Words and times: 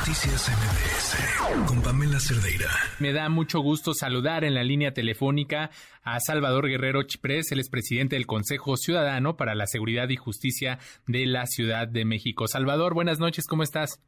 Noticias 0.00 0.48
MBS 0.48 1.66
con 1.66 1.82
Pamela 1.82 2.18
Cerdeira. 2.18 2.70
Me 3.00 3.12
da 3.12 3.28
mucho 3.28 3.60
gusto 3.60 3.92
saludar 3.92 4.44
en 4.44 4.54
la 4.54 4.64
línea 4.64 4.94
telefónica 4.94 5.70
a 6.02 6.18
Salvador 6.20 6.68
Guerrero 6.68 7.02
Chiprés, 7.02 7.52
el 7.52 7.60
expresidente 7.60 8.16
del 8.16 8.26
Consejo 8.26 8.78
Ciudadano 8.78 9.36
para 9.36 9.54
la 9.54 9.66
Seguridad 9.66 10.08
y 10.08 10.16
Justicia 10.16 10.78
de 11.06 11.26
la 11.26 11.44
Ciudad 11.44 11.86
de 11.86 12.06
México. 12.06 12.48
Salvador, 12.48 12.94
buenas 12.94 13.18
noches, 13.18 13.46
¿cómo 13.46 13.62
estás? 13.62 14.00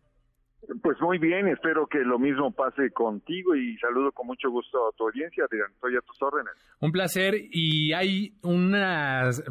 Pues 0.80 1.01
muy 1.01 1.19
bien, 1.19 1.49
espero 1.49 1.88
que 1.88 1.99
lo 1.99 2.21
mismo 2.21 2.53
pase 2.53 2.92
contigo 2.92 3.56
y 3.56 3.76
saludo 3.78 4.13
con 4.13 4.28
mucho 4.28 4.49
gusto 4.49 4.78
a 4.87 4.92
tu 4.96 5.08
audiencia, 5.08 5.45
estoy 5.45 5.96
a 5.96 6.01
tus 6.03 6.22
órdenes. 6.22 6.53
Un 6.81 6.92
placer 6.92 7.35
y 7.51 7.92
hay 7.95 8.35
unas, 8.42 9.42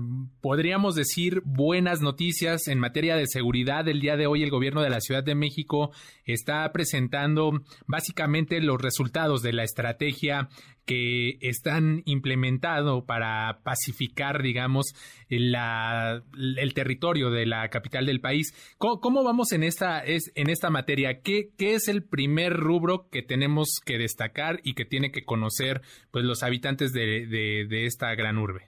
podríamos 0.42 0.96
decir, 0.96 1.42
buenas 1.44 2.02
noticias 2.02 2.70
en 2.70 2.80
materia 2.80 3.18
de 3.18 3.28
seguridad. 3.28 3.90
El 3.90 4.00
día 4.00 4.16
de 4.16 4.26
hoy 4.26 4.44
el 4.44 4.50
gobierno 4.50 4.82
de 4.82 4.90
la 4.90 5.02
Ciudad 5.02 5.24
de 5.24 5.36
México 5.36 5.92
está 6.24 6.72
presentando 6.72 7.52
básicamente 7.88 8.62
los 8.62 8.82
resultados 8.82 9.42
de 9.42 9.52
la 9.52 9.64
estrategia 9.64 10.48
que 10.92 11.38
están 11.40 12.02
implementado 12.04 13.06
para 13.06 13.60
pacificar, 13.64 14.42
digamos, 14.42 14.88
la, 15.30 16.22
el 16.36 16.74
territorio 16.74 17.32
de 17.32 17.46
la 17.46 17.70
capital 17.70 18.06
del 18.06 18.20
país. 18.20 18.76
¿Cómo, 18.78 19.24
vamos 19.24 19.54
en 19.54 19.64
esta, 19.64 20.00
es, 20.00 20.34
en 20.36 20.50
esta 20.50 20.70
materia? 20.70 21.22
¿Qué, 21.22 21.52
¿Qué, 21.58 21.76
es 21.76 21.88
el 21.88 22.04
primer 22.04 22.58
rubro 22.58 23.08
que 23.10 23.22
tenemos 23.22 23.80
que 23.86 23.98
destacar 23.98 24.60
y 24.64 24.74
que 24.74 24.84
tiene 24.84 25.14
que 25.14 25.24
conocer 25.24 25.80
pues, 26.12 26.26
los 26.26 26.44
habitantes 26.44 26.92
de, 26.92 27.26
de, 27.26 27.68
de 27.70 27.86
esta 27.86 28.14
gran 28.16 28.38
urbe? 28.38 28.68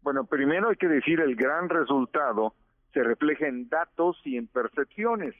Bueno, 0.00 0.24
primero 0.24 0.70
hay 0.70 0.76
que 0.76 0.88
decir 0.88 1.20
el 1.20 1.36
gran 1.36 1.68
resultado 1.68 2.54
se 2.94 3.02
refleja 3.02 3.46
en 3.46 3.68
datos 3.68 4.18
y 4.24 4.38
en 4.38 4.46
percepciones. 4.46 5.34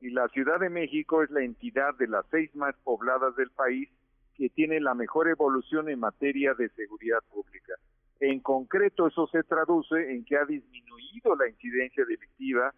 Y 0.00 0.10
la 0.10 0.28
Ciudad 0.28 0.60
de 0.60 0.70
México 0.70 1.24
es 1.24 1.30
la 1.30 1.42
entidad 1.42 1.92
de 1.98 2.06
las 2.06 2.24
seis 2.30 2.54
más 2.54 2.76
pobladas 2.84 3.34
del 3.34 3.50
país 3.50 3.88
que 4.36 4.50
tiene 4.50 4.80
la 4.80 4.94
mejor 4.94 5.28
evolución 5.28 5.88
en 5.88 6.00
materia 6.00 6.54
de 6.54 6.68
seguridad 6.70 7.20
pública. 7.30 7.74
En 8.20 8.40
concreto, 8.40 9.06
eso 9.06 9.26
se 9.28 9.42
traduce 9.42 10.12
en 10.12 10.24
que 10.24 10.36
ha 10.36 10.44
disminuido 10.44 11.34
la 11.36 11.48
incidencia 11.48 12.04
delictiva 12.04 12.72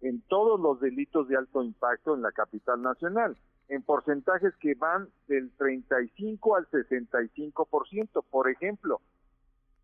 en 0.00 0.20
todos 0.22 0.60
los 0.60 0.80
delitos 0.80 1.28
de 1.28 1.36
alto 1.36 1.62
impacto 1.62 2.14
en 2.14 2.22
la 2.22 2.32
capital 2.32 2.82
nacional, 2.82 3.36
en 3.68 3.82
porcentajes 3.82 4.54
que 4.56 4.74
van 4.74 5.08
del 5.28 5.50
35 5.56 6.56
al 6.56 6.68
65%. 6.68 8.24
Por 8.28 8.50
ejemplo, 8.50 9.00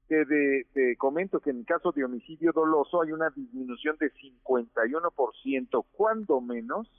te, 0.09 0.25
te 0.73 0.97
comento 0.97 1.41
que 1.41 1.51
en 1.51 1.59
el 1.59 1.67
caso 1.67 1.93
de 1.93 2.05
homicidio 2.05 2.53
doloso 2.53 3.03
hay 3.03 3.13
una 3.13 3.31
disminución 3.31 3.97
de 3.99 4.13
51%, 4.13 5.85
cuando 5.93 6.41
menos, 6.41 6.91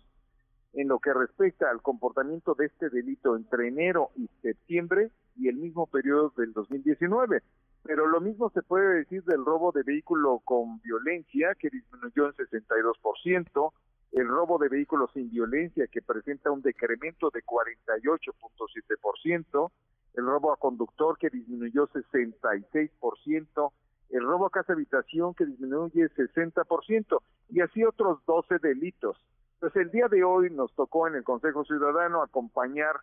en 0.73 0.87
lo 0.87 0.99
que 0.99 1.13
respecta 1.13 1.69
al 1.69 1.81
comportamiento 1.81 2.55
de 2.55 2.67
este 2.67 2.89
delito 2.89 3.35
entre 3.35 3.67
enero 3.67 4.11
y 4.15 4.29
septiembre 4.41 5.11
y 5.35 5.47
el 5.47 5.55
mismo 5.55 5.87
periodo 5.87 6.31
del 6.37 6.53
2019. 6.53 7.41
Pero 7.83 8.07
lo 8.07 8.21
mismo 8.21 8.49
se 8.51 8.61
puede 8.61 8.99
decir 8.99 9.23
del 9.23 9.43
robo 9.45 9.71
de 9.71 9.81
vehículo 9.83 10.41
con 10.43 10.81
violencia, 10.81 11.55
que 11.57 11.69
disminuyó 11.69 12.27
en 12.27 12.33
62%, 12.33 13.71
el 14.11 14.27
robo 14.27 14.57
de 14.57 14.67
vehículos 14.69 15.11
sin 15.13 15.29
violencia, 15.29 15.87
que 15.87 16.01
presenta 16.01 16.51
un 16.51 16.61
decremento 16.61 17.29
de 17.29 17.41
48.7%, 17.43 19.71
el 20.15 20.25
robo 20.25 20.51
a 20.51 20.57
conductor, 20.57 21.17
que 21.17 21.29
disminuyó 21.29 21.87
66%, 21.87 23.71
el 24.09 24.23
robo 24.23 24.47
a 24.47 24.49
casa 24.49 24.73
habitación, 24.73 25.35
que 25.35 25.45
disminuye 25.45 26.09
60%, 26.09 27.21
y 27.49 27.61
así 27.61 27.83
otros 27.83 28.25
12 28.25 28.57
delitos. 28.59 29.15
Pues 29.59 29.75
el 29.75 29.91
día 29.91 30.07
de 30.07 30.23
hoy 30.23 30.49
nos 30.49 30.73
tocó 30.73 31.07
en 31.07 31.15
el 31.15 31.23
Consejo 31.23 31.65
Ciudadano 31.65 32.21
acompañar 32.21 32.95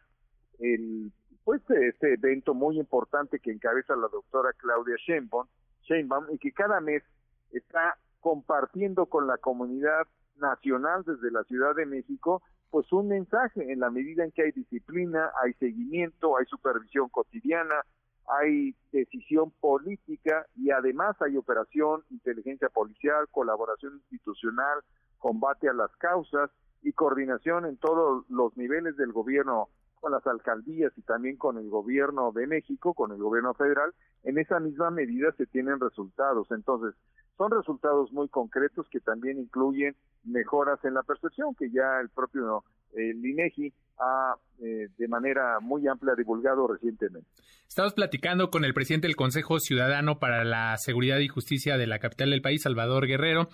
el 0.58 1.12
pues 1.44 1.62
este 1.70 2.14
evento 2.14 2.54
muy 2.54 2.78
importante 2.80 3.38
que 3.38 3.52
encabeza 3.52 3.94
la 3.94 4.08
doctora 4.08 4.52
Claudia 4.54 4.96
Sheinbaum, 5.06 5.46
Sheinbaum 5.83 6.27
y 6.33 6.39
que 6.39 6.50
cada 6.50 6.80
mes 6.80 7.05
está 7.52 7.96
compartiendo 8.20 9.06
con 9.06 9.28
la 9.28 9.36
comunidad 9.36 10.08
nacional 10.39 11.05
desde 11.05 11.30
la 11.30 11.45
Ciudad 11.45 11.77
de 11.77 11.86
México 11.86 12.42
pues 12.70 12.92
un 12.92 13.08
mensaje 13.08 13.72
en 13.72 13.80
la 13.80 13.90
medida 13.90 14.24
en 14.24 14.33
que 14.33 14.42
hay 14.42 14.52
disciplina, 14.52 15.30
hay 15.42 15.52
seguimiento, 15.55 16.36
hay 16.36 16.46
supervisión 16.46 17.08
cotidiana, 17.11 17.84
hay 18.29 18.75
decisión 18.92 19.51
política 19.61 20.47
y 20.57 20.70
además 20.70 21.17
hay 21.20 21.37
operación, 21.37 22.03
inteligencia 22.11 22.69
policial, 22.69 23.29
colaboración 23.31 23.95
institucional, 24.11 24.81
combate 25.19 25.69
a 25.69 25.73
las 25.73 25.95
causas 25.97 26.51
y 26.83 26.92
coordinación 26.92 27.67
en 27.67 27.77
todos 27.77 28.29
los 28.29 28.57
niveles 28.57 28.97
del 28.97 29.13
gobierno 29.13 29.69
con 30.01 30.13
las 30.13 30.27
alcaldías 30.27 30.92
y 30.97 31.03
también 31.03 31.37
con 31.37 31.59
el 31.59 31.69
gobierno 31.69 32.31
de 32.33 32.47
México, 32.47 32.95
con 32.95 33.13
el 33.13 33.19
gobierno 33.19 33.55
federal, 33.55 33.92
en 34.25 34.39
esa 34.39 34.61
misma 34.61 34.91
medida 34.91 35.33
se 35.33 35.47
tienen 35.47 35.81
resultados. 35.81 36.48
Entonces, 36.51 36.95
son 37.36 37.51
resultados 37.51 38.13
muy 38.13 38.29
concretos 38.29 38.86
que 38.91 39.01
también 39.01 39.39
incluyen 39.39 39.95
mejoras 40.24 40.79
en 40.85 40.95
la 40.95 41.02
percepción 41.02 41.55
que 41.55 41.70
ya 41.70 42.01
el 42.01 42.08
propio 42.08 42.64
el 42.95 43.24
INEGI 43.24 43.73
ha 43.98 44.35
eh, 44.63 44.89
de 44.97 45.08
manera 45.08 45.61
muy 45.61 45.86
amplia 45.86 46.14
divulgado 46.14 46.67
recientemente. 46.67 47.29
Estamos 47.69 47.95
platicando 47.95 48.51
con 48.51 48.64
el 48.64 48.73
presidente 48.73 49.07
del 49.07 49.17
Consejo 49.17 49.58
Ciudadano 49.58 50.19
para 50.19 50.45
la 50.45 50.77
Seguridad 50.79 51.19
y 51.19 51.29
Justicia 51.29 51.77
de 51.77 51.86
la 51.86 51.98
capital 51.98 52.30
del 52.30 52.42
país, 52.42 52.63
Salvador 52.63 53.07
Guerrero, 53.07 53.48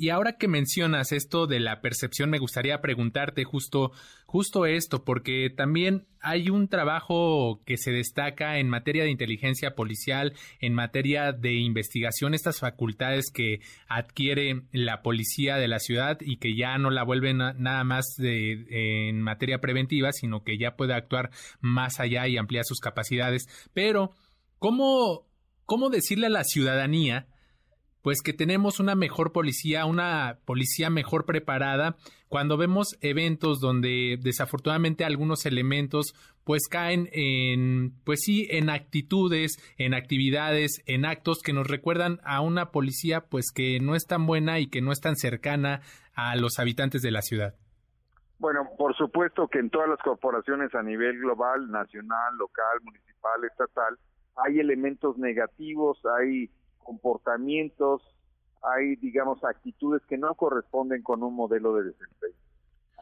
y 0.00 0.10
ahora 0.10 0.34
que 0.34 0.46
mencionas 0.46 1.10
esto 1.10 1.48
de 1.48 1.58
la 1.58 1.80
percepción, 1.80 2.30
me 2.30 2.38
gustaría 2.38 2.80
preguntarte 2.80 3.42
justo, 3.42 3.90
justo 4.26 4.64
esto, 4.64 5.04
porque 5.04 5.50
también 5.50 6.06
hay 6.20 6.50
un 6.50 6.68
trabajo 6.68 7.62
que 7.66 7.76
se 7.76 7.90
destaca 7.90 8.58
en 8.58 8.68
materia 8.68 9.02
de 9.02 9.10
inteligencia 9.10 9.74
policial, 9.74 10.34
en 10.60 10.72
materia 10.72 11.32
de 11.32 11.54
investigación, 11.54 12.32
estas 12.32 12.60
facultades 12.60 13.32
que 13.34 13.58
adquiere 13.88 14.62
la 14.70 15.02
policía 15.02 15.56
de 15.56 15.66
la 15.66 15.80
ciudad 15.80 16.18
y 16.20 16.36
que 16.36 16.56
ya 16.56 16.78
no 16.78 16.90
la 16.90 17.02
vuelven 17.02 17.38
nada 17.38 17.82
más 17.82 18.14
de, 18.18 19.08
en 19.08 19.20
materia 19.20 19.60
preventiva, 19.60 20.12
sino 20.12 20.44
que 20.44 20.58
ya 20.58 20.76
puede 20.76 20.94
actuar 20.94 21.30
más 21.60 21.98
allá 21.98 22.28
y 22.28 22.36
ampliar 22.36 22.64
sus 22.64 22.78
capacidades. 22.78 23.48
Pero, 23.74 24.12
¿cómo, 24.60 25.26
cómo 25.64 25.90
decirle 25.90 26.28
a 26.28 26.30
la 26.30 26.44
ciudadanía? 26.44 27.26
Pues 28.08 28.22
que 28.22 28.32
tenemos 28.32 28.80
una 28.80 28.94
mejor 28.94 29.32
policía, 29.32 29.84
una 29.84 30.38
policía 30.46 30.88
mejor 30.88 31.26
preparada 31.26 31.96
cuando 32.28 32.56
vemos 32.56 32.96
eventos 33.02 33.60
donde 33.60 34.18
desafortunadamente 34.18 35.04
algunos 35.04 35.44
elementos 35.44 36.14
pues 36.42 36.68
caen 36.70 37.10
en 37.12 37.92
pues 38.06 38.20
sí 38.22 38.48
en 38.48 38.70
actitudes, 38.70 39.58
en 39.76 39.92
actividades, 39.92 40.82
en 40.86 41.04
actos 41.04 41.42
que 41.44 41.52
nos 41.52 41.66
recuerdan 41.66 42.18
a 42.24 42.40
una 42.40 42.70
policía 42.70 43.26
pues 43.28 43.52
que 43.54 43.78
no 43.78 43.94
es 43.94 44.06
tan 44.06 44.24
buena 44.24 44.58
y 44.58 44.70
que 44.70 44.80
no 44.80 44.90
es 44.90 45.00
tan 45.02 45.16
cercana 45.16 45.82
a 46.14 46.34
los 46.36 46.58
habitantes 46.58 47.02
de 47.02 47.10
la 47.10 47.20
ciudad. 47.20 47.56
Bueno, 48.38 48.70
por 48.78 48.96
supuesto 48.96 49.48
que 49.48 49.58
en 49.58 49.68
todas 49.68 49.90
las 49.90 49.98
corporaciones 49.98 50.74
a 50.74 50.82
nivel 50.82 51.18
global, 51.18 51.70
nacional, 51.70 52.38
local, 52.38 52.78
municipal, 52.84 53.44
estatal, 53.44 53.98
hay 54.46 54.60
elementos 54.60 55.18
negativos, 55.18 55.98
hay 56.18 56.50
comportamientos, 56.88 58.00
hay, 58.62 58.96
digamos, 58.96 59.44
actitudes 59.44 60.00
que 60.08 60.16
no 60.16 60.34
corresponden 60.34 61.02
con 61.02 61.22
un 61.22 61.34
modelo 61.34 61.74
de 61.74 61.84
desempeño. 61.84 62.34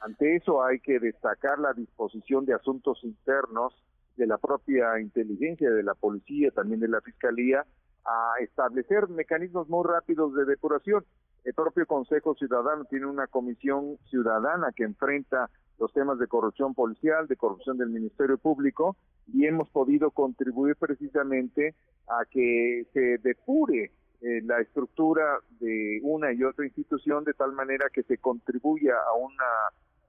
Ante 0.03 0.35
eso 0.35 0.65
hay 0.65 0.81
que 0.81 0.99
destacar 0.99 1.61
la 1.61 1.73
disposición 1.73 2.45
de 2.47 2.55
asuntos 2.55 2.99
internos 3.05 3.73
de 4.17 4.27
la 4.27 4.39
propia 4.39 4.99
inteligencia, 4.99 5.71
de 5.71 5.85
la 5.85 5.95
policía, 5.95 6.51
también 6.51 6.81
de 6.81 6.89
la 6.89 7.01
fiscalía, 7.01 7.65
a 8.05 8.33
establecer 8.41 9.09
mecanismos 9.09 9.69
muy 9.69 9.87
rápidos 9.87 10.35
de 10.35 10.47
depuración. 10.47 11.05
El 11.45 11.55
propio 11.55 11.87
Consejo 11.87 12.35
Ciudadano 12.35 12.87
tiene 12.87 13.07
una 13.07 13.29
comisión 13.29 13.99
ciudadana 14.11 14.73
que 14.75 14.83
enfrenta 14.83 15.49
los 15.79 15.93
temas 15.93 16.19
de 16.19 16.27
corrupción 16.27 16.75
policial, 16.75 17.27
de 17.27 17.37
corrupción 17.37 17.77
del 17.77 17.91
Ministerio 17.91 18.39
Público, 18.39 18.97
y 19.33 19.47
hemos 19.47 19.69
podido 19.71 20.11
contribuir 20.11 20.77
precisamente 20.77 21.75
a 22.09 22.25
que 22.25 22.87
se 22.93 23.19
depure 23.19 23.93
eh, 24.23 24.41
la 24.45 24.61
estructura 24.61 25.41
de 25.61 26.01
una 26.03 26.33
y 26.33 26.43
otra 26.43 26.65
institución 26.65 27.25
de 27.25 27.35
tal 27.35 27.53
manera 27.53 27.87
que 27.93 28.03
se 28.05 28.19
contribuya 28.19 28.95
a 28.95 29.15
una 29.15 29.45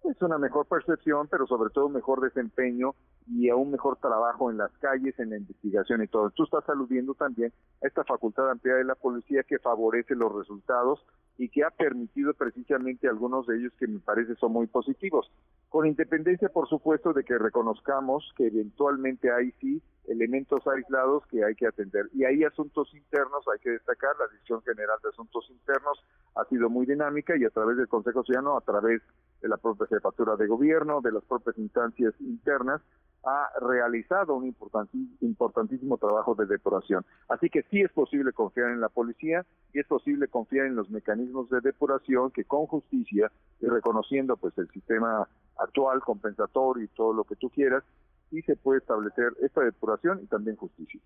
pues 0.01 0.21
una 0.21 0.37
mejor 0.37 0.65
percepción, 0.67 1.27
pero 1.27 1.47
sobre 1.47 1.69
todo 1.69 1.89
mejor 1.89 2.21
desempeño 2.21 2.95
y 3.27 3.49
a 3.49 3.55
un 3.55 3.71
mejor 3.71 3.97
trabajo 3.97 4.49
en 4.49 4.57
las 4.57 4.71
calles, 4.79 5.17
en 5.19 5.31
la 5.31 5.37
investigación 5.37 6.03
y 6.03 6.07
todo. 6.07 6.29
Tú 6.31 6.43
estás 6.43 6.67
aludiendo 6.69 7.13
también 7.13 7.51
a 7.83 7.87
esta 7.87 8.03
facultad 8.03 8.49
amplia 8.49 8.75
de 8.75 8.83
la 8.83 8.95
policía 8.95 9.43
que 9.43 9.59
favorece 9.59 10.15
los 10.15 10.33
resultados 10.33 11.03
y 11.37 11.49
que 11.49 11.63
ha 11.63 11.69
permitido 11.69 12.33
precisamente 12.33 13.07
algunos 13.07 13.45
de 13.47 13.57
ellos 13.57 13.73
que 13.79 13.87
me 13.87 13.99
parece 13.99 14.35
son 14.35 14.53
muy 14.53 14.67
positivos. 14.67 15.31
con 15.69 15.85
independencia, 15.85 16.49
por 16.49 16.69
supuesto, 16.69 17.11
de 17.11 17.23
que 17.23 17.37
reconozcamos 17.37 18.33
que 18.37 18.47
eventualmente 18.47 19.31
hay 19.31 19.51
sí 19.59 19.81
elementos 20.07 20.65
aislados 20.67 21.25
que 21.27 21.43
hay 21.43 21.55
que 21.55 21.67
atender. 21.67 22.09
Y 22.13 22.23
hay 22.23 22.43
asuntos 22.43 22.93
internos, 22.93 23.45
hay 23.53 23.59
que 23.59 23.71
destacar, 23.71 24.15
la 24.17 24.27
Dirección 24.27 24.61
General 24.63 24.97
de 25.03 25.09
Asuntos 25.09 25.47
Internos 25.49 26.03
ha 26.35 26.45
sido 26.45 26.69
muy 26.69 26.85
dinámica 26.85 27.35
y 27.37 27.45
a 27.45 27.49
través 27.49 27.77
del 27.77 27.87
Consejo 27.87 28.23
Ciudadano, 28.23 28.57
a 28.57 28.61
través 28.61 29.01
de 29.41 29.49
la 29.49 29.57
propia 29.57 29.87
jefatura 29.87 30.35
de 30.35 30.47
gobierno, 30.47 31.01
de 31.01 31.11
las 31.11 31.23
propias 31.23 31.57
instancias 31.57 32.13
internas, 32.19 32.81
ha 33.23 33.49
realizado 33.59 34.35
un 34.35 34.45
importantísimo 35.21 35.97
trabajo 35.97 36.35
de 36.35 36.45
depuración. 36.45 37.03
Así 37.27 37.49
que 37.49 37.63
sí 37.63 37.81
es 37.81 37.91
posible 37.91 38.31
confiar 38.31 38.69
en 38.71 38.79
la 38.79 38.89
policía 38.89 39.45
y 39.73 39.79
es 39.79 39.87
posible 39.87 40.27
confiar 40.27 40.67
en 40.67 40.75
los 40.75 40.89
mecanismos 40.89 41.49
de 41.49 41.59
depuración 41.59 42.31
que 42.31 42.45
con 42.45 42.67
justicia 42.67 43.29
y 43.59 43.65
reconociendo 43.65 44.37
pues 44.37 44.57
el 44.57 44.69
sistema 44.69 45.27
actual, 45.57 45.99
compensatorio 46.01 46.85
y 46.85 46.87
todo 46.89 47.11
lo 47.11 47.23
que 47.25 47.35
tú 47.35 47.49
quieras, 47.49 47.83
sí 48.29 48.41
se 48.41 48.55
puede 48.55 48.79
establecer 48.79 49.33
esta 49.41 49.61
depuración 49.61 50.21
y 50.23 50.27
también 50.27 50.55
justicia. 50.55 50.99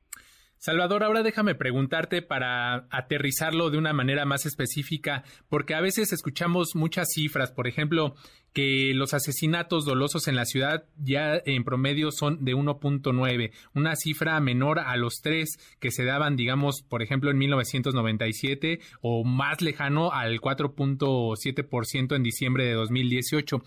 Salvador, 0.62 1.04
ahora 1.04 1.24
déjame 1.24 1.56
preguntarte 1.56 2.22
para 2.22 2.86
aterrizarlo 2.92 3.72
de 3.72 3.80
una 3.80 3.94
manera 3.94 4.26
más 4.26 4.46
específica, 4.46 5.24
porque 5.50 5.74
a 5.74 5.82
veces 5.82 6.14
escuchamos 6.14 6.76
muchas 6.76 7.08
cifras, 7.16 7.52
por 7.52 7.68
ejemplo, 7.68 8.14
que 8.54 8.94
los 8.94 9.16
asesinatos 9.16 9.86
dolosos 9.86 10.28
en 10.28 10.36
la 10.36 10.46
ciudad 10.46 10.86
ya 10.98 11.42
en 11.46 11.64
promedio 11.64 12.12
son 12.12 12.46
de 12.46 12.54
1.9, 12.54 13.52
una 13.74 13.96
cifra 13.96 14.40
menor 14.40 14.78
a 14.78 14.96
los 14.98 15.22
tres 15.24 15.58
que 15.80 15.90
se 15.90 16.06
daban, 16.06 16.36
digamos, 16.36 16.84
por 16.84 17.02
ejemplo, 17.02 17.32
en 17.32 17.40
1997 17.40 18.82
o 19.02 19.24
más 19.24 19.64
lejano 19.64 20.12
al 20.12 20.42
4.7% 20.42 22.16
en 22.16 22.22
diciembre 22.22 22.66
de 22.66 22.74
2018. 22.74 23.64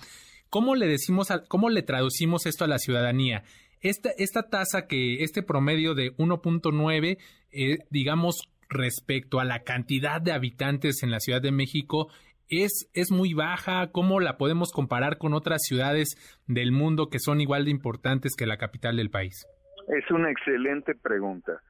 ¿Cómo 0.55 0.77
le 0.77 0.87
decimos, 0.87 1.27
cómo 1.49 1.69
le 1.69 1.83
traducimos 1.83 2.47
esto 2.47 2.65
a 2.65 2.69
la 2.69 2.79
ciudadanía? 2.79 3.43
Esta, 3.81 4.11
esta 4.19 4.49
tasa 4.49 4.87
que, 4.87 5.25
este 5.25 5.43
promedio 5.43 5.95
de 5.95 6.13
1.9, 6.13 7.19
eh, 7.51 7.79
digamos, 7.91 8.49
respecto 8.69 9.41
a 9.41 9.45
la 9.45 9.65
cantidad 9.65 10.23
de 10.23 10.31
habitantes 10.31 11.03
en 11.03 11.11
la 11.11 11.19
Ciudad 11.19 11.43
de 11.43 11.51
México, 11.51 12.07
es, 12.49 12.89
es 12.95 13.11
muy 13.11 13.35
baja. 13.35 13.91
¿Cómo 13.91 14.21
la 14.21 14.37
podemos 14.37 14.71
comparar 14.71 15.19
con 15.19 15.35
otras 15.35 15.61
ciudades 15.65 16.15
del 16.47 16.71
mundo 16.71 17.09
que 17.11 17.19
son 17.19 17.41
igual 17.41 17.65
de 17.65 17.73
importantes 17.73 18.37
que 18.39 18.47
la 18.47 18.57
capital 18.57 18.97
del 18.97 19.11
país? 19.11 19.49
Es 19.89 20.09
una 20.13 20.31
excelente 20.31 20.95
pregunta. 20.95 21.61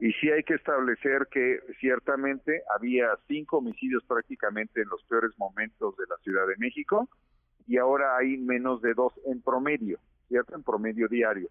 Y 0.00 0.10
sí 0.14 0.30
hay 0.30 0.42
que 0.42 0.54
establecer 0.54 1.28
que 1.30 1.60
ciertamente 1.78 2.62
había 2.76 3.06
cinco 3.28 3.58
homicidios 3.58 4.02
prácticamente 4.08 4.82
en 4.82 4.88
los 4.88 5.00
peores 5.04 5.30
momentos 5.38 5.96
de 5.96 6.06
la 6.10 6.16
Ciudad 6.24 6.48
de 6.48 6.56
México 6.58 7.08
y 7.72 7.78
ahora 7.78 8.18
hay 8.18 8.36
menos 8.36 8.82
de 8.82 8.92
dos 8.92 9.14
en 9.24 9.40
promedio, 9.40 9.98
¿cierto? 10.28 10.54
En 10.54 10.62
promedio 10.62 11.08
diario. 11.08 11.48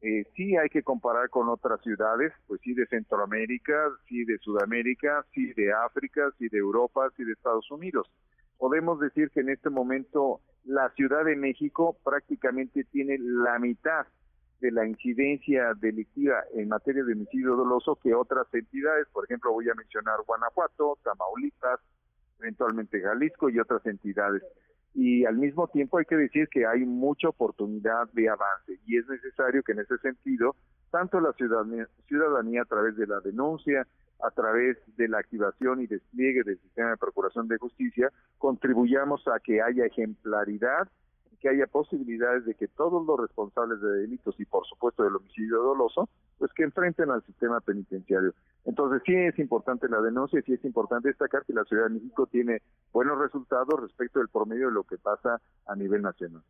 Eh, 0.00 0.24
sí 0.34 0.56
hay 0.56 0.70
que 0.70 0.82
comparar 0.82 1.28
con 1.28 1.50
otras 1.50 1.82
ciudades, 1.82 2.32
pues 2.46 2.62
sí 2.62 2.72
de 2.72 2.86
Centroamérica, 2.86 3.90
sí 4.08 4.24
de 4.24 4.38
Sudamérica, 4.38 5.26
sí 5.34 5.52
de 5.52 5.70
África, 5.74 6.30
sí 6.38 6.48
de 6.48 6.56
Europa, 6.56 7.10
sí 7.18 7.24
de 7.24 7.32
Estados 7.32 7.70
Unidos. 7.70 8.10
Podemos 8.56 8.98
decir 8.98 9.28
que 9.28 9.40
en 9.40 9.50
este 9.50 9.68
momento 9.68 10.40
la 10.64 10.88
Ciudad 10.96 11.22
de 11.26 11.36
México 11.36 11.98
prácticamente 12.02 12.84
tiene 12.84 13.18
la 13.18 13.58
mitad 13.58 14.06
de 14.60 14.70
la 14.70 14.86
incidencia 14.86 15.74
delictiva 15.74 16.44
en 16.54 16.70
materia 16.70 17.04
de 17.04 17.12
homicidio 17.12 17.56
doloso 17.56 17.96
que 18.02 18.14
otras 18.14 18.46
entidades, 18.54 19.06
por 19.12 19.26
ejemplo 19.26 19.52
voy 19.52 19.68
a 19.68 19.74
mencionar 19.74 20.16
Guanajuato, 20.26 20.96
Tamaulipas, 21.04 21.78
eventualmente 22.38 23.02
Jalisco 23.02 23.50
y 23.50 23.58
otras 23.58 23.84
entidades 23.84 24.42
y 24.94 25.24
al 25.24 25.36
mismo 25.36 25.68
tiempo 25.68 25.98
hay 25.98 26.04
que 26.04 26.16
decir 26.16 26.48
que 26.48 26.66
hay 26.66 26.80
mucha 26.84 27.28
oportunidad 27.28 28.08
de 28.12 28.28
avance 28.28 28.78
y 28.86 28.98
es 28.98 29.06
necesario 29.08 29.62
que 29.62 29.72
en 29.72 29.80
ese 29.80 29.98
sentido 29.98 30.56
tanto 30.90 31.20
la 31.20 31.32
ciudadanía, 31.34 31.86
ciudadanía 32.06 32.62
a 32.62 32.64
través 32.64 32.96
de 32.96 33.06
la 33.06 33.20
denuncia, 33.20 33.86
a 34.20 34.30
través 34.30 34.78
de 34.96 35.08
la 35.08 35.18
activación 35.18 35.82
y 35.82 35.86
despliegue 35.86 36.42
del 36.42 36.58
sistema 36.60 36.90
de 36.90 36.96
procuración 36.96 37.46
de 37.48 37.58
justicia, 37.58 38.10
contribuyamos 38.38 39.26
a 39.28 39.38
que 39.40 39.62
haya 39.62 39.84
ejemplaridad 39.84 40.88
que 41.40 41.48
haya 41.48 41.66
posibilidades 41.66 42.44
de 42.44 42.54
que 42.54 42.68
todos 42.68 43.06
los 43.06 43.18
responsables 43.20 43.80
de 43.80 43.88
delitos 44.00 44.34
y 44.38 44.44
por 44.44 44.66
supuesto 44.66 45.04
del 45.04 45.16
homicidio 45.16 45.58
doloso, 45.58 46.08
pues 46.38 46.52
que 46.52 46.64
enfrenten 46.64 47.10
al 47.10 47.24
sistema 47.24 47.60
penitenciario. 47.60 48.34
Entonces 48.64 49.02
sí 49.06 49.14
es 49.14 49.38
importante 49.38 49.88
la 49.88 50.00
denuncia 50.00 50.40
y 50.40 50.42
sí 50.42 50.52
es 50.54 50.64
importante 50.64 51.08
destacar 51.08 51.44
que 51.44 51.52
la 51.52 51.64
Ciudad 51.64 51.84
de 51.84 51.94
México 51.94 52.26
tiene 52.26 52.62
buenos 52.92 53.18
resultados 53.18 53.80
respecto 53.80 54.18
del 54.18 54.28
promedio 54.28 54.66
de 54.66 54.72
lo 54.72 54.84
que 54.84 54.98
pasa 54.98 55.40
a 55.66 55.76
nivel 55.76 56.02
nacional. 56.02 56.42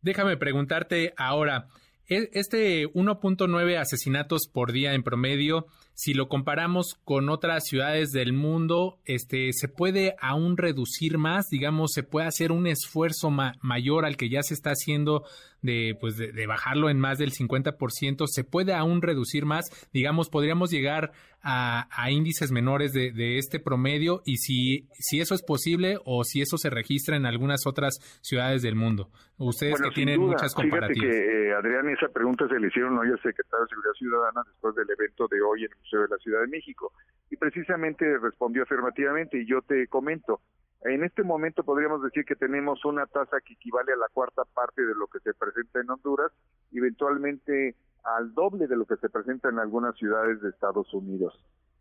Déjame 0.00 0.36
preguntarte 0.36 1.12
ahora, 1.16 1.66
este 2.08 2.86
1.9 2.86 3.78
asesinatos 3.78 4.48
por 4.50 4.72
día 4.72 4.94
en 4.94 5.02
promedio, 5.02 5.66
si 5.94 6.14
lo 6.14 6.28
comparamos 6.28 6.96
con 7.04 7.28
otras 7.28 7.64
ciudades 7.64 8.10
del 8.12 8.32
mundo, 8.32 8.98
este, 9.04 9.52
¿se 9.52 9.68
puede 9.68 10.14
aún 10.20 10.56
reducir 10.56 11.18
más? 11.18 11.48
Digamos, 11.50 11.92
¿se 11.92 12.04
puede 12.04 12.28
hacer 12.28 12.52
un 12.52 12.66
esfuerzo 12.66 13.30
mayor 13.30 14.06
al 14.06 14.16
que 14.16 14.28
ya 14.28 14.42
se 14.42 14.54
está 14.54 14.70
haciendo 14.70 15.24
de, 15.62 15.96
pues 16.00 16.16
de, 16.16 16.46
bajarlo 16.46 16.90
en 16.90 16.98
más 16.98 17.18
del 17.18 17.32
50%? 17.32 18.26
¿Se 18.26 18.44
puede 18.44 18.74
aún 18.74 19.02
reducir 19.02 19.44
más? 19.44 19.66
Digamos, 19.92 20.28
¿podríamos 20.30 20.70
llegar 20.70 21.12
a, 21.42 21.86
índices 22.10 22.50
menores 22.50 22.92
de, 22.92 23.38
este 23.38 23.60
promedio? 23.60 24.22
Y 24.24 24.36
si, 24.36 24.88
si 24.92 25.20
eso 25.20 25.34
es 25.34 25.42
posible 25.42 25.98
o 26.04 26.24
si 26.24 26.40
eso 26.40 26.58
se 26.58 26.70
registra 26.70 27.16
en 27.16 27.26
algunas 27.26 27.66
otras 27.66 27.98
ciudades 28.22 28.62
del 28.62 28.74
mundo. 28.74 29.10
Ustedes 29.38 29.80
que 29.80 29.90
tienen 29.90 30.20
muchas 30.20 30.54
comparativas. 30.54 30.98
Fíjate 30.98 31.22
que, 31.22 31.48
eh, 31.48 31.54
Adrián, 31.54 31.88
esa 31.90 32.08
pregunta 32.08 32.48
se 32.48 32.58
le 32.58 32.66
hicieron 32.66 32.98
hoy 32.98 33.08
al 33.08 33.22
secretario 33.22 33.64
de 33.64 33.68
Seguridad 33.68 33.92
Ciudadana 33.98 34.42
después 34.44 34.74
del 34.74 34.90
evento 34.90 35.28
de 35.28 35.40
hoy 35.40 35.64
en 35.64 35.70
de 35.70 36.08
la 36.08 36.16
Ciudad 36.18 36.40
de 36.40 36.48
México. 36.48 36.92
Y 37.30 37.36
precisamente 37.36 38.18
respondió 38.18 38.62
afirmativamente 38.64 39.40
y 39.40 39.46
yo 39.46 39.62
te 39.62 39.86
comento, 39.86 40.40
en 40.82 41.04
este 41.04 41.22
momento 41.22 41.64
podríamos 41.64 42.02
decir 42.02 42.24
que 42.24 42.36
tenemos 42.36 42.84
una 42.84 43.06
tasa 43.06 43.38
que 43.44 43.54
equivale 43.54 43.92
a 43.92 43.96
la 43.96 44.08
cuarta 44.12 44.44
parte 44.44 44.82
de 44.82 44.94
lo 44.94 45.06
que 45.08 45.18
se 45.20 45.34
presenta 45.34 45.80
en 45.80 45.90
Honduras, 45.90 46.32
eventualmente 46.72 47.74
al 48.04 48.32
doble 48.32 48.66
de 48.68 48.76
lo 48.76 48.86
que 48.86 48.96
se 48.96 49.08
presenta 49.08 49.48
en 49.48 49.58
algunas 49.58 49.96
ciudades 49.96 50.40
de 50.40 50.50
Estados 50.50 50.92
Unidos. 50.94 51.38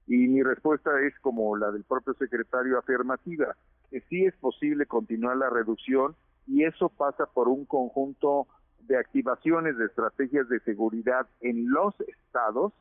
Y 0.07 0.27
mi 0.27 0.41
respuesta 0.41 0.89
es 1.01 1.17
como 1.19 1.55
la 1.57 1.71
del 1.71 1.83
propio 1.83 2.13
secretario 2.15 2.79
afirmativa, 2.79 3.55
que 3.91 4.01
sí 4.09 4.25
es 4.25 4.35
posible 4.37 4.85
continuar 4.85 5.37
la 5.37 5.49
reducción 5.49 6.15
y 6.47 6.63
eso 6.63 6.89
pasa 6.89 7.25
por 7.25 7.49
un 7.49 7.65
conjunto 7.65 8.47
de 8.81 8.97
activaciones 8.97 9.77
de 9.77 9.85
estrategias 9.85 10.47
de 10.49 10.59
seguridad 10.61 11.27
en 11.41 11.69
los 11.69 11.93
estados 12.01 12.73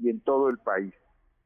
y 0.00 0.08
en 0.08 0.20
todo 0.20 0.48
el 0.48 0.58
país. 0.58 0.94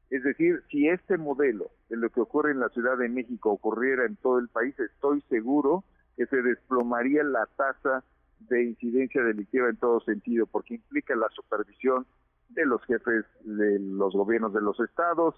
Es 0.09 0.23
decir, 0.23 0.63
si 0.71 0.87
este 0.87 1.17
modelo 1.17 1.69
de 1.89 1.97
lo 1.97 2.09
que 2.09 2.21
ocurre 2.21 2.51
en 2.51 2.59
la 2.59 2.69
Ciudad 2.69 2.97
de 2.97 3.09
México 3.09 3.51
ocurriera 3.51 4.05
en 4.05 4.15
todo 4.15 4.39
el 4.39 4.47
país, 4.47 4.79
estoy 4.79 5.21
seguro 5.29 5.83
que 6.15 6.25
se 6.27 6.41
desplomaría 6.41 7.23
la 7.23 7.47
tasa 7.57 8.03
de 8.39 8.63
incidencia 8.63 9.23
delictiva 9.23 9.69
en 9.69 9.77
todo 9.77 9.99
sentido, 10.01 10.45
porque 10.45 10.75
implica 10.75 11.15
la 11.15 11.29
supervisión 11.29 12.05
de 12.49 12.65
los 12.65 12.83
jefes 12.85 13.25
de 13.41 13.79
los 13.79 14.13
gobiernos 14.13 14.53
de 14.53 14.61
los 14.61 14.79
estados, 14.79 15.35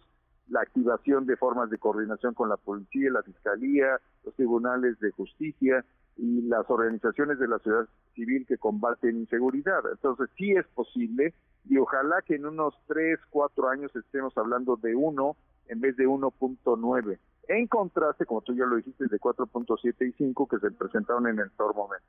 la 0.50 0.62
activación 0.62 1.26
de 1.26 1.38
formas 1.38 1.70
de 1.70 1.78
coordinación 1.78 2.34
con 2.34 2.50
la 2.50 2.58
policía, 2.58 3.12
la 3.12 3.24
fiscalía, 3.24 4.00
los 4.24 4.36
tribunales 4.36 5.00
de 5.00 5.12
justicia 5.12 5.86
y 6.22 6.44
las 6.44 6.70
organizaciones 6.70 7.40
de 7.40 7.48
la 7.48 7.58
sociedad 7.58 7.90
civil 8.14 8.46
que 8.48 8.58
combaten 8.58 9.18
inseguridad. 9.18 9.82
Entonces 9.92 10.30
sí 10.38 10.52
es 10.52 10.68
posible 10.68 11.34
y 11.68 11.78
ojalá 11.78 12.22
que 12.22 12.36
en 12.36 12.46
unos 12.46 12.76
3, 12.88 13.20
4 13.32 13.70
años 13.70 13.96
estemos 13.96 14.32
hablando 14.38 14.76
de 14.76 14.96
1 14.96 15.36
en 15.70 15.82
vez 15.82 15.98
de 15.98 16.06
1.9. 16.06 17.18
En 17.48 17.68
contraste, 17.68 18.26
como 18.28 18.42
tú 18.42 18.54
ya 18.54 18.66
lo 18.66 18.76
dijiste, 18.76 19.06
de 19.08 19.20
4.7 19.20 20.08
y 20.08 20.12
5 20.12 20.48
que 20.48 20.60
se 20.60 20.70
presentaron 20.70 21.28
en 21.28 21.40
el 21.40 21.50
peor 21.50 21.76
momento. 21.76 22.06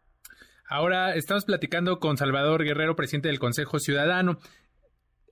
Ahora 0.69 1.15
estamos 1.15 1.47
platicando 1.47 1.99
con 1.99 2.19
Salvador 2.19 2.65
Guerrero, 2.65 2.95
presidente 2.95 3.29
del 3.29 3.39
Consejo 3.39 3.79
Ciudadano 3.79 4.37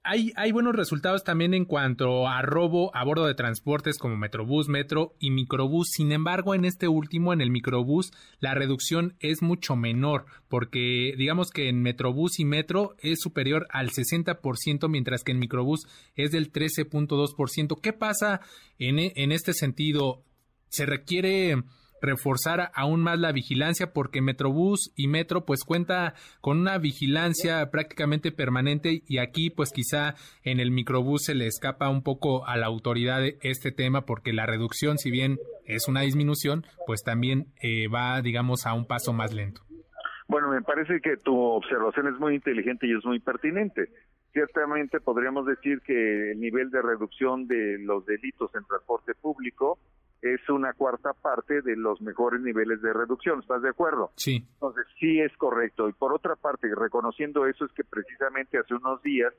hay, 0.02 0.32
hay 0.36 0.50
buenos 0.50 0.74
resultados 0.74 1.24
también 1.24 1.52
en 1.52 1.66
cuanto 1.66 2.26
a 2.26 2.40
robo 2.42 2.94
a 2.96 3.04
bordo 3.04 3.26
de 3.26 3.34
transportes 3.34 3.98
como 3.98 4.16
Metrobús, 4.16 4.68
Metro 4.68 5.14
y 5.18 5.30
Microbús. 5.30 5.90
Sin 5.90 6.12
embargo, 6.12 6.54
en 6.54 6.64
este 6.64 6.88
último, 6.88 7.32
en 7.32 7.40
el 7.40 7.50
Microbús, 7.50 8.12
la 8.38 8.54
reducción 8.54 9.14
es 9.20 9.42
mucho 9.42 9.76
menor, 9.76 10.24
porque 10.48 11.14
digamos 11.18 11.50
que 11.50 11.68
en 11.68 11.82
Metrobús 11.82 12.40
y 12.40 12.44
Metro 12.44 12.96
es 13.00 13.20
superior 13.20 13.66
al 13.70 13.90
60%, 13.90 14.88
mientras 14.88 15.22
que 15.22 15.32
en 15.32 15.38
Microbús 15.38 15.86
es 16.14 16.30
del 16.30 16.50
13.2%. 16.50 17.80
¿Qué 17.80 17.92
pasa 17.92 18.40
en, 18.78 18.98
en 18.98 19.32
este 19.32 19.52
sentido? 19.52 20.22
¿Se 20.68 20.86
requiere 20.86 21.62
reforzar 22.00 22.70
aún 22.74 23.02
más 23.02 23.18
la 23.18 23.32
vigilancia 23.32 23.92
porque 23.92 24.20
Metrobús 24.20 24.92
y 24.96 25.08
Metro 25.08 25.44
pues 25.44 25.64
cuenta 25.64 26.14
con 26.40 26.58
una 26.58 26.78
vigilancia 26.78 27.70
prácticamente 27.70 28.32
permanente 28.32 29.02
y 29.06 29.18
aquí 29.18 29.50
pues 29.50 29.72
quizá 29.72 30.14
en 30.42 30.60
el 30.60 30.70
microbús 30.70 31.24
se 31.24 31.34
le 31.34 31.46
escapa 31.46 31.88
un 31.88 32.02
poco 32.02 32.46
a 32.46 32.56
la 32.56 32.66
autoridad 32.66 33.22
este 33.42 33.72
tema 33.72 34.02
porque 34.06 34.32
la 34.32 34.46
reducción 34.46 34.98
si 34.98 35.10
bien 35.10 35.38
es 35.66 35.88
una 35.88 36.02
disminución 36.02 36.64
pues 36.86 37.02
también 37.02 37.46
eh, 37.62 37.88
va 37.88 38.20
digamos 38.22 38.66
a 38.66 38.74
un 38.74 38.86
paso 38.86 39.12
más 39.12 39.32
lento. 39.32 39.62
Bueno, 40.28 40.48
me 40.50 40.62
parece 40.62 41.00
que 41.00 41.16
tu 41.16 41.36
observación 41.36 42.06
es 42.06 42.20
muy 42.20 42.36
inteligente 42.36 42.86
y 42.86 42.96
es 42.96 43.04
muy 43.04 43.18
pertinente. 43.18 43.88
Ciertamente 44.32 45.00
podríamos 45.00 45.44
decir 45.44 45.80
que 45.80 46.30
el 46.30 46.40
nivel 46.40 46.70
de 46.70 46.80
reducción 46.80 47.48
de 47.48 47.78
los 47.80 48.06
delitos 48.06 48.54
en 48.54 48.64
transporte 48.64 49.14
público 49.20 49.78
es 50.22 50.48
una 50.48 50.72
cuarta 50.74 51.12
parte 51.14 51.62
de 51.62 51.76
los 51.76 52.00
mejores 52.00 52.40
niveles 52.40 52.82
de 52.82 52.92
reducción. 52.92 53.40
¿Estás 53.40 53.62
de 53.62 53.70
acuerdo? 53.70 54.10
Sí. 54.16 54.46
Entonces, 54.54 54.86
sí 54.98 55.20
es 55.20 55.34
correcto. 55.36 55.88
Y 55.88 55.92
por 55.92 56.12
otra 56.12 56.36
parte, 56.36 56.68
reconociendo 56.74 57.46
eso, 57.46 57.64
es 57.64 57.72
que 57.72 57.84
precisamente 57.84 58.58
hace 58.58 58.74
unos 58.74 59.02
días 59.02 59.32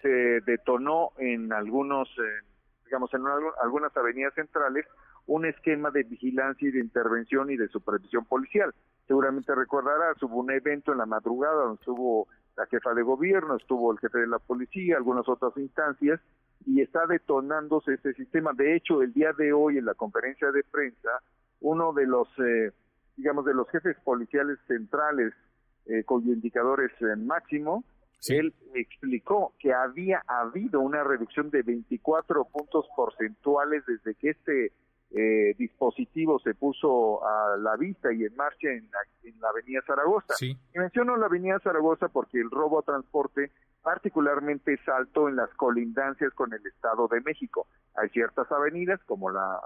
se 0.00 0.40
detonó 0.42 1.10
en 1.18 1.52
algunos, 1.52 2.08
eh, 2.18 2.46
digamos, 2.84 3.12
en 3.14 3.22
algunas 3.62 3.96
avenidas 3.96 4.34
centrales 4.34 4.86
un 5.26 5.46
esquema 5.46 5.90
de 5.90 6.02
vigilancia 6.02 6.68
y 6.68 6.72
de 6.72 6.80
intervención 6.80 7.50
y 7.50 7.56
de 7.56 7.68
supervisión 7.68 8.24
policial. 8.24 8.74
Seguramente 9.06 9.54
recordarás, 9.54 10.20
hubo 10.22 10.40
un 10.40 10.50
evento 10.50 10.92
en 10.92 10.98
la 10.98 11.06
madrugada 11.06 11.62
donde 11.62 11.80
estuvo 11.80 12.28
la 12.56 12.66
jefa 12.66 12.92
de 12.94 13.02
gobierno, 13.02 13.56
estuvo 13.56 13.92
el 13.92 13.98
jefe 13.98 14.18
de 14.18 14.26
la 14.26 14.38
policía, 14.38 14.96
algunas 14.96 15.28
otras 15.28 15.56
instancias, 15.56 16.20
y 16.66 16.80
está 16.80 17.06
detonándose 17.06 17.94
este 17.94 18.14
sistema. 18.14 18.52
De 18.52 18.76
hecho, 18.76 19.02
el 19.02 19.12
día 19.12 19.32
de 19.32 19.52
hoy 19.52 19.78
en 19.78 19.84
la 19.84 19.94
conferencia 19.94 20.50
de 20.50 20.62
prensa, 20.64 21.10
uno 21.60 21.92
de 21.92 22.06
los, 22.06 22.28
eh, 22.38 22.72
digamos, 23.16 23.44
de 23.44 23.54
los 23.54 23.68
jefes 23.70 23.96
policiales 24.04 24.58
centrales, 24.66 25.32
eh, 25.86 26.04
cuyo 26.04 26.32
indicador 26.32 26.82
es 26.82 26.92
eh, 27.02 27.16
máximo, 27.16 27.84
él 28.28 28.54
explicó 28.74 29.52
que 29.58 29.72
había 29.72 30.22
habido 30.28 30.80
una 30.80 31.02
reducción 31.02 31.50
de 31.50 31.62
24 31.62 32.44
puntos 32.44 32.86
porcentuales 32.94 33.84
desde 33.86 34.14
que 34.14 34.30
este 34.30 34.72
eh, 35.14 35.54
dispositivo 35.58 36.38
se 36.38 36.54
puso 36.54 37.22
a 37.26 37.56
la 37.58 37.76
vista 37.76 38.12
y 38.12 38.24
en 38.24 38.34
marcha 38.34 38.68
en 38.70 38.88
la, 39.40 39.48
avenida 39.48 39.80
Zaragoza. 39.86 40.34
Y 40.40 40.56
menciono 40.74 41.16
la 41.16 41.26
avenida 41.26 41.58
Zaragoza 41.62 42.08
porque 42.08 42.40
el 42.40 42.50
robo 42.50 42.78
a 42.78 42.82
transporte 42.82 43.50
particularmente 43.82 44.74
es 44.74 44.88
alto 44.88 45.28
en 45.28 45.36
las 45.36 45.50
colindancias 45.54 46.32
con 46.34 46.52
el 46.52 46.64
Estado 46.66 47.08
de 47.08 47.20
México. 47.20 47.66
Hay 47.96 48.08
ciertas 48.10 48.50
avenidas 48.50 49.00
como 49.04 49.30
la 49.30 49.60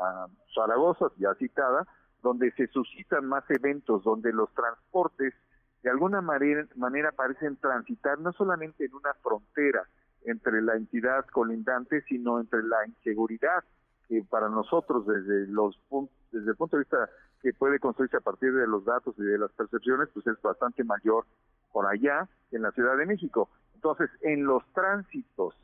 Zaragoza, 0.54 1.06
ya 1.18 1.34
citada, 1.34 1.86
donde 2.22 2.50
se 2.52 2.66
suscitan 2.68 3.26
más 3.26 3.44
eventos, 3.50 4.02
donde 4.02 4.32
los 4.32 4.52
transportes 4.54 5.34
de 5.82 5.90
alguna 5.90 6.20
manera, 6.20 6.66
manera 6.74 7.12
parecen 7.12 7.56
transitar 7.58 8.18
no 8.18 8.32
solamente 8.32 8.86
en 8.86 8.94
una 8.94 9.14
frontera 9.22 9.84
entre 10.24 10.60
la 10.60 10.74
entidad 10.74 11.24
colindante, 11.26 12.02
sino 12.08 12.40
entre 12.40 12.64
la 12.64 12.84
inseguridad 12.88 13.62
que 14.08 14.24
para 14.28 14.48
nosotros 14.48 15.06
desde 15.06 15.46
los 15.46 15.78
desde 16.32 16.50
el 16.50 16.56
punto 16.56 16.76
de 16.76 16.82
vista 16.82 17.08
que 17.40 17.52
puede 17.52 17.78
construirse 17.78 18.16
a 18.16 18.20
partir 18.20 18.52
de 18.52 18.66
los 18.66 18.84
datos 18.84 19.14
y 19.18 19.22
de 19.22 19.38
las 19.38 19.52
percepciones, 19.52 20.08
pues 20.12 20.26
es 20.26 20.40
bastante 20.42 20.82
mayor 20.82 21.24
por 21.76 21.86
allá 21.92 22.26
en 22.52 22.62
la 22.62 22.70
Ciudad 22.70 22.96
de 22.96 23.04
México. 23.04 23.50
Entonces, 23.74 24.08
en 24.22 24.46
los 24.46 24.62
tránsitos 24.72 25.54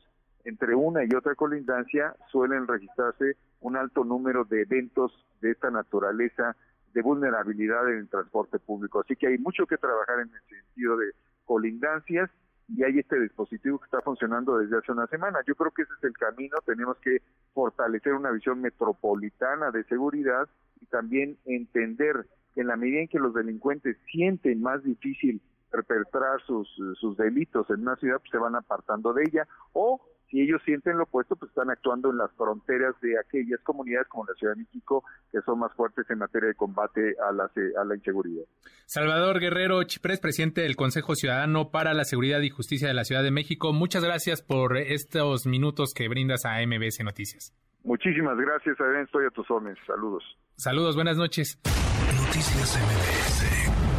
entre 0.43 0.75
una 0.75 1.03
y 1.03 1.15
otra 1.15 1.33
colindancia 1.33 2.15
suelen 2.31 2.67
registrarse 2.67 3.35
un 3.61 3.77
alto 3.77 4.03
número 4.03 4.45
de 4.45 4.61
eventos 4.61 5.11
de 5.41 5.49
esta 5.49 5.71
naturaleza 5.71 6.55
de 6.93 7.01
vulnerabilidad 7.01 7.89
en 7.89 7.97
el 7.97 8.09
transporte 8.09 8.59
público. 8.59 8.99
Así 8.99 9.15
que 9.15 9.25
hay 9.25 9.39
mucho 9.39 9.65
que 9.65 9.79
trabajar 9.79 10.19
en 10.19 10.29
el 10.35 10.41
sentido 10.55 10.97
de 10.97 11.13
colindancias 11.45 12.29
y 12.67 12.83
hay 12.83 12.99
este 12.99 13.19
dispositivo 13.19 13.79
que 13.79 13.85
está 13.85 14.01
funcionando 14.01 14.59
desde 14.59 14.77
hace 14.77 14.91
una 14.91 15.07
semana. 15.07 15.39
Yo 15.47 15.55
creo 15.55 15.71
que 15.71 15.81
ese 15.81 15.93
es 15.97 16.03
el 16.03 16.13
camino, 16.13 16.57
tenemos 16.63 16.95
que 16.99 17.23
fortalecer 17.55 18.13
una 18.13 18.29
visión 18.29 18.61
metropolitana 18.61 19.71
de 19.71 19.83
seguridad 19.85 20.47
y 20.79 20.85
también 20.85 21.39
entender 21.45 22.27
que 22.53 22.61
en 22.61 22.67
la 22.67 22.75
medida 22.75 22.99
en 22.99 23.07
que 23.07 23.17
los 23.17 23.33
delincuentes 23.33 23.97
sienten 24.11 24.61
más 24.61 24.83
difícil 24.83 25.41
perpetrar 25.73 26.39
sus, 26.45 26.69
sus 26.99 27.17
delitos 27.17 27.67
en 27.69 27.81
una 27.81 27.95
ciudad, 27.95 28.19
pues 28.19 28.29
se 28.31 28.37
van 28.37 28.55
apartando 28.55 29.13
de 29.13 29.23
ella 29.23 29.47
o 29.73 29.99
si 30.33 30.41
ellos 30.41 30.61
sienten 30.65 30.97
lo 30.97 31.03
opuesto, 31.03 31.35
pues 31.35 31.49
están 31.49 31.69
actuando 31.69 32.09
en 32.09 32.17
las 32.17 32.31
fronteras 32.31 32.99
de 33.01 33.19
aquellas 33.19 33.59
comunidades 33.61 34.07
como 34.07 34.25
la 34.25 34.33
Ciudad 34.33 34.55
de 34.55 34.63
México, 34.63 35.03
que 35.31 35.39
son 35.41 35.59
más 35.59 35.71
fuertes 35.73 36.09
en 36.09 36.17
materia 36.17 36.47
de 36.47 36.55
combate 36.55 37.15
a 37.23 37.31
la, 37.31 37.51
a 37.79 37.85
la 37.85 37.95
inseguridad. 37.95 38.43
Salvador 38.87 39.39
Guerrero 39.39 39.83
Chiprés, 39.83 40.19
presidente 40.19 40.61
del 40.61 40.75
Consejo 40.75 41.13
Ciudadano 41.13 41.69
para 41.69 41.93
la 41.93 42.03
Seguridad 42.03 42.41
y 42.41 42.49
Justicia 42.49 42.87
de 42.87 42.95
la 42.95 43.03
Ciudad 43.03 43.21
de 43.21 43.29
México, 43.29 43.73
muchas 43.73 44.03
gracias 44.03 44.41
por 44.41 44.75
estos 44.77 45.45
minutos 45.45 45.93
que 45.93 46.09
brindas 46.09 46.45
a 46.45 46.65
MBS 46.65 47.03
Noticias. 47.03 47.53
Muchísimas 47.83 48.35
gracias, 48.35 48.81
Adrián, 48.81 49.03
estoy 49.03 49.27
a 49.27 49.29
tus 49.29 49.49
órdenes. 49.51 49.77
Saludos. 49.85 50.23
Saludos, 50.55 50.95
buenas 50.95 51.17
noches. 51.17 51.59
Noticias 51.63 52.75
MBS 52.75 53.92